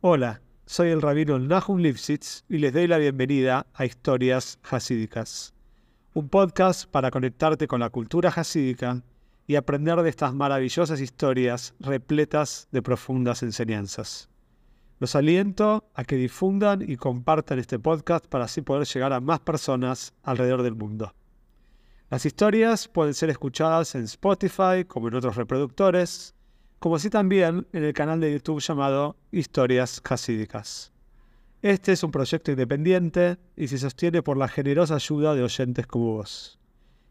[0.00, 5.54] Hola, soy el rabino Nahum Lipsitz y les doy la bienvenida a Historias Hasídicas,
[6.14, 9.02] un podcast para conectarte con la cultura hasídica
[9.48, 14.28] y aprender de estas maravillosas historias repletas de profundas enseñanzas.
[15.00, 19.40] Los aliento a que difundan y compartan este podcast para así poder llegar a más
[19.40, 21.12] personas alrededor del mundo.
[22.08, 26.36] Las historias pueden ser escuchadas en Spotify como en otros reproductores,
[26.78, 30.92] como así también en el canal de YouTube llamado Historias Hasídicas.
[31.60, 36.14] Este es un proyecto independiente y se sostiene por la generosa ayuda de oyentes como
[36.14, 36.58] vos.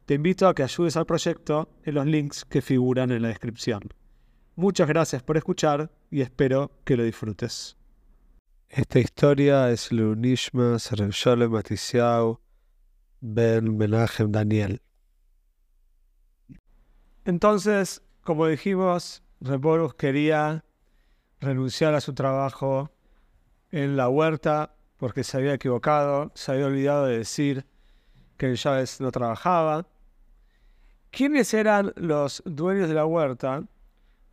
[0.05, 3.81] Te invito a que ayudes al proyecto en los links que figuran en la descripción.
[4.55, 7.76] Muchas gracias por escuchar y espero que lo disfrutes.
[8.70, 12.40] Esta historia es Lunishma Shalom Matisiau
[13.20, 14.81] Ben Menachem Daniel.
[17.26, 20.64] Entonces, como dijimos, Reborus quería
[21.40, 22.90] renunciar a su trabajo
[23.72, 27.66] en la huerta porque se había equivocado, se había olvidado de decir
[28.38, 29.85] que Chávez no trabajaba.
[31.12, 33.63] ¿Quiénes eran los dueños de la huerta?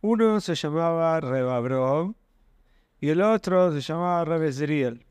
[0.01, 2.15] Uno se llamaba Rebabrom
[2.99, 5.05] y el otro se llamaba Rebezriel.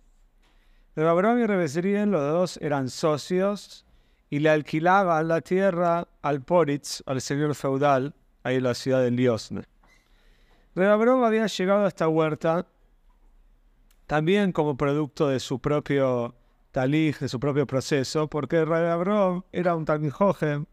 [0.97, 3.85] Rebabrom y Rebezriel, los dos eran socios
[4.31, 9.11] y le alquilaban la tierra al Poritz, al señor feudal, ahí en la ciudad de
[9.11, 9.74] Liosne.
[10.75, 12.67] Rebabrom había llegado a esta huerta
[14.07, 16.35] también como producto de su propio
[16.73, 20.67] talij, de su propio proceso, porque Rebabrom era un talmijojem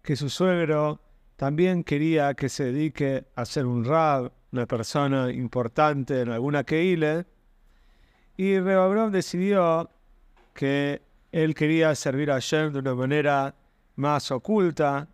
[0.00, 1.00] que su suegro
[1.36, 7.26] también quería que se dedique a ser un rab, una persona importante en alguna keile,
[8.36, 9.90] y Rebabrom decidió
[10.54, 13.54] que él quería servir a Shem de una manera
[13.96, 15.08] más oculta,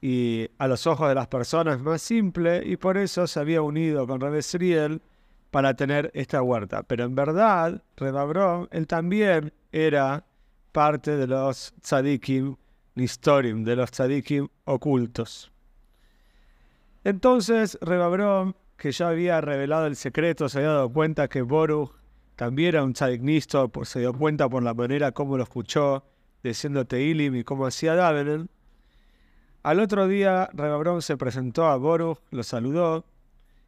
[0.00, 4.06] y a los ojos de las personas más simple y por eso se había unido
[4.06, 5.02] con Rebesriel
[5.50, 6.82] para tener esta huerta.
[6.82, 10.24] Pero en verdad, Rebabrom, él también era
[10.72, 12.56] parte de los tzadikim
[12.94, 15.50] nistorim, de los tzadikim ocultos.
[17.04, 21.92] Entonces, Rebabrom, que ya había revelado el secreto, se había dado cuenta que Boruch
[22.38, 26.04] también era un tzadik nistor, se dio cuenta por la manera como lo escuchó,
[26.40, 28.48] diciendo Teilim y cómo hacía Davenen,
[29.62, 33.04] al otro día, Rebabrón se presentó a Boruch, lo saludó,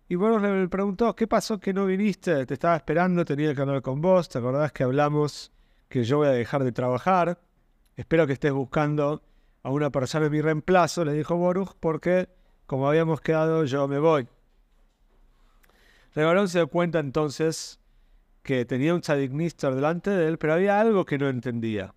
[0.08, 2.46] y Boruch le preguntó, ¿qué pasó que no viniste?
[2.46, 5.52] Te estaba esperando, tenía que hablar con vos, ¿te acordás que hablamos
[5.88, 7.40] que yo voy a dejar de trabajar?
[7.96, 9.22] Espero que estés buscando
[9.62, 12.28] a una persona en mi reemplazo, le dijo Boruch, porque
[12.66, 14.28] como habíamos quedado, yo me voy.
[16.14, 17.80] Rebabrón se dio cuenta entonces
[18.42, 21.94] que tenía un tzadik delante de él, pero había algo que no entendía.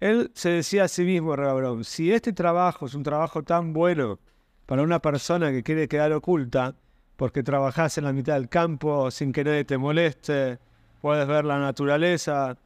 [0.00, 4.18] Él se decía a sí mismo, Rebabrón, si este trabajo es un trabajo tan bueno
[4.64, 6.74] para una persona que quiere quedar oculta,
[7.16, 10.58] porque trabajas en la mitad del campo sin que nadie te moleste,
[11.02, 12.56] puedes ver la naturaleza,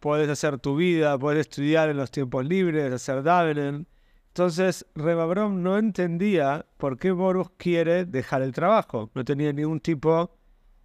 [0.00, 3.86] puedes hacer tu vida, puedes estudiar en los tiempos libres, hacer davenen.
[4.28, 9.10] Entonces, Rebabrom no entendía por qué Boruch quiere dejar el trabajo.
[9.14, 10.30] No tenía ningún tipo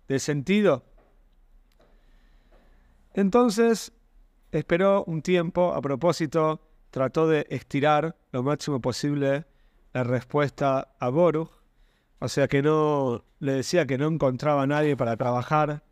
[0.08, 0.86] de sentido.
[3.14, 3.92] Entonces,
[4.52, 9.46] Esperó un tiempo, a propósito, trató de estirar lo máximo posible
[9.94, 11.52] la respuesta a Boruch,
[12.20, 15.84] o sea que no le decía que no encontraba a nadie para trabajar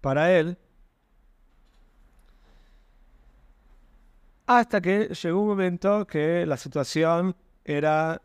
[0.00, 0.56] para él,
[4.46, 8.20] hasta que llegó un momento que la situación era,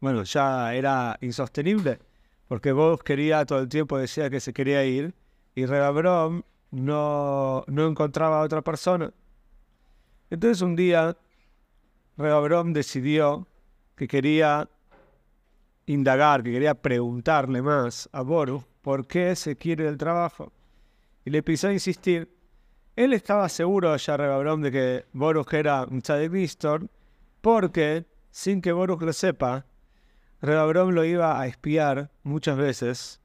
[0.00, 1.98] bueno, ya era insostenible,
[2.46, 5.14] porque Boruch quería todo el tiempo, decía que se quería ir,
[5.54, 6.42] y Rebabrom
[6.74, 9.12] no, no encontraba a otra persona.
[10.28, 11.16] Entonces un día
[12.16, 13.46] Rehoboam decidió
[13.96, 14.68] que quería
[15.86, 20.52] indagar, que quería preguntarle más a Boru por qué se quiere del trabajo.
[21.24, 22.34] Y le empezó a insistir.
[22.96, 26.32] Él estaba seguro ya Rehoboam de que Boruch era un tzadik
[27.40, 29.66] porque, sin que Boruch lo sepa,
[30.40, 33.20] Rehoboam lo iba a espiar muchas veces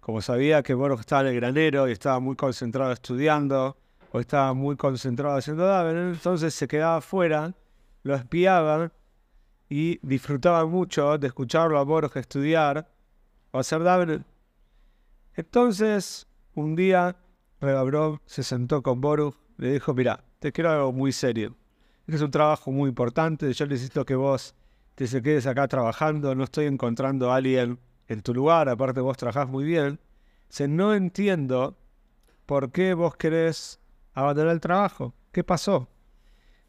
[0.00, 3.76] como sabía que Boruch estaba en el granero y estaba muy concentrado estudiando,
[4.12, 7.54] o estaba muy concentrado haciendo Daven, entonces se quedaba afuera,
[8.02, 8.90] lo espiaba
[9.68, 12.90] y disfrutaba mucho de escucharlo a Boruch estudiar
[13.52, 14.24] o hacer Daven.
[15.34, 17.16] Entonces, un día,
[17.60, 21.54] Regabrov se sentó con Boruch, le dijo, mira, te quiero algo muy serio.
[22.00, 24.54] Este es un trabajo muy importante, yo necesito que vos
[24.96, 27.78] te quedes acá trabajando, no estoy encontrando a alguien
[28.10, 30.00] en tu lugar, aparte vos trabajás muy bien,
[30.48, 31.78] se no entiendo
[32.44, 33.78] por qué vos querés
[34.14, 35.14] abandonar el trabajo.
[35.30, 35.88] ¿Qué pasó?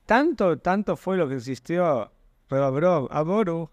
[0.06, 2.12] Tanto, tanto fue lo que insistió
[2.48, 3.72] a Boruch,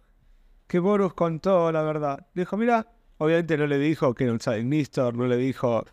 [0.66, 2.26] que Boruch contó la verdad.
[2.34, 5.84] Dijo, mira, obviamente no le dijo que era un Nistor, no le dijo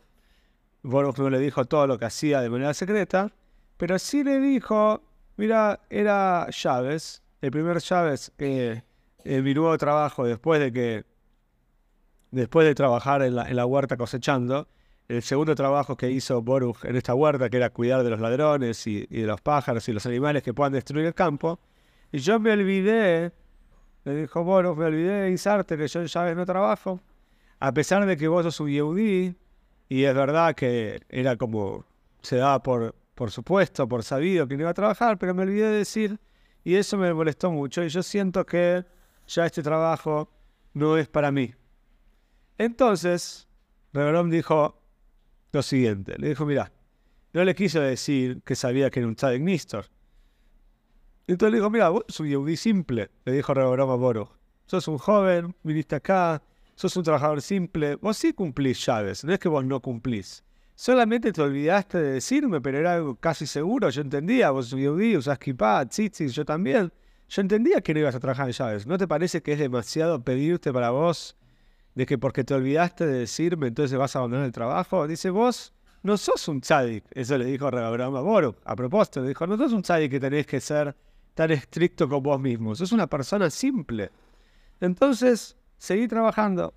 [0.81, 3.33] Boruch no le dijo todo lo que hacía de manera secreta,
[3.75, 5.01] pero sí le dijo,
[5.35, 8.85] mira, era Chávez, el primer Chávez que
[9.25, 11.14] en mi nuevo trabajo, después de que,
[12.35, 14.67] después de trabajar en la, huerta cosechando,
[15.07, 18.85] el segundo trabajo que hizo Boruch en esta huerta, que era cuidar de los ladrones
[18.87, 21.59] y, de los pájaros y los animales que puedan destruir el campo,
[22.11, 23.31] y yo me olvidé,
[24.03, 26.99] le dijo Boruch, me olvidé de avisarte que yo Chávez no trabajo,
[27.59, 29.33] a pesar de que vos sos un Yehudí,
[29.87, 31.85] y es verdad que era como,
[32.21, 35.69] se daba por, por supuesto, por sabido que no iba a trabajar, pero me olvidé
[35.69, 36.19] de decir,
[36.65, 38.83] y eso me molestó mucho, y yo siento que
[39.25, 40.29] ya este trabajo
[40.73, 41.53] no es para mí.
[42.57, 43.47] Entonces,
[43.93, 44.81] Reverón dijo
[45.51, 46.71] lo siguiente, le dijo, mira,
[47.33, 49.85] no le quiso decir que sabía que era un tzadik Nistor.
[51.27, 54.37] Entonces le dijo, mira, vos sos un simple, le dijo Reverón a Boro.
[54.67, 56.41] Sos un joven, viniste acá,
[56.75, 60.43] sos un trabajador simple, vos sí cumplís llaves, no es que vos no cumplís.
[60.75, 65.17] Solamente te olvidaste de decirme, pero era algo casi seguro, yo entendía, vos sos yehudí,
[65.17, 66.91] usás kippah, yo también.
[67.27, 68.85] Yo entendía que no ibas a trabajar en llaves.
[68.85, 71.35] ¿No te parece que es demasiado pedirte para vos
[71.95, 75.07] de que porque te olvidaste de decirme entonces vas a abandonar el trabajo?
[75.07, 77.05] Dice, vos no sos un tzadik.
[77.11, 78.55] Eso le dijo Rehabraham a Boro.
[78.65, 80.95] A propósito, le dijo, no sos un tzadik que tenés que ser
[81.33, 82.75] tan estricto con vos mismo.
[82.75, 84.11] Sos una persona simple.
[84.81, 86.73] Entonces, seguí trabajando.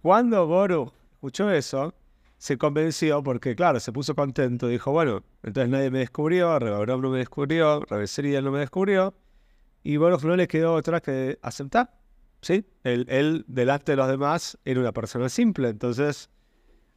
[0.00, 1.92] Cuando Boro escuchó eso,
[2.38, 4.68] se convenció porque, claro, se puso contento.
[4.68, 9.14] Dijo, bueno, entonces nadie me descubrió, Rehabraham no me descubrió, Rabesería no me descubrió.
[9.82, 11.90] Y Boruch no le quedó otra que aceptar.
[12.44, 12.66] ¿Sí?
[12.84, 15.68] Él, delante de los demás, era una persona simple.
[15.68, 16.30] Entonces,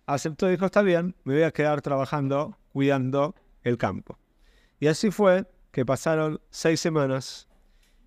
[0.05, 4.19] aceptó y dijo, está bien, me voy a quedar trabajando, cuidando el campo.
[4.79, 7.47] Y así fue que pasaron seis semanas.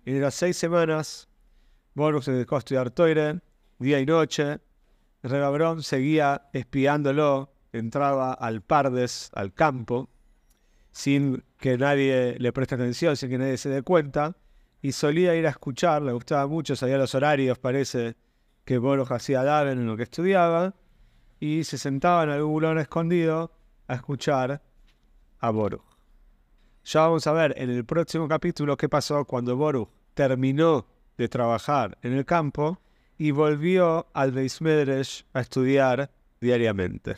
[0.05, 1.27] Y en las seis semanas,
[1.95, 3.41] Boruch se dedicó a estudiar Toire,
[3.79, 4.59] día y noche.
[5.23, 10.09] Regabrón seguía espiándolo, entraba al Pardes, al campo,
[10.91, 14.35] sin que nadie le preste atención, sin que nadie se dé cuenta
[14.81, 18.15] y solía ir a escuchar, le gustaba mucho, sabía los horarios, parece
[18.65, 20.73] que Boruch hacía Daven en lo que estudiaba,
[21.39, 23.51] y se sentaba en algún lugar escondido
[23.87, 24.61] a escuchar
[25.39, 25.81] a Boruch.
[26.83, 30.85] Ya vamos a ver en el próximo capítulo qué pasó cuando Boruch terminó
[31.17, 32.79] de trabajar en el campo
[33.17, 37.17] y volvió al Beis Medrash a estudiar diariamente.